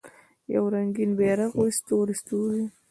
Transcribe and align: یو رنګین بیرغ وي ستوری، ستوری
یو 0.53 0.63
رنګین 0.73 1.11
بیرغ 1.17 1.51
وي 1.57 1.69
ستوری، 1.77 2.15
ستوری 2.21 2.63